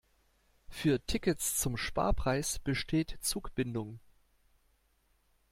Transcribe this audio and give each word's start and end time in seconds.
Für 0.67 0.99
Tickets 1.05 1.57
zum 1.59 1.77
Sparpreis 1.77 2.57
besteht 2.57 3.19
Zugbindung. 3.21 3.99